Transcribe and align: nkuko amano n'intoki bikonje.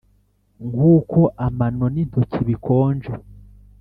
nkuko 0.69 1.19
amano 1.45 1.85
n'intoki 1.93 2.39
bikonje. 2.47 3.11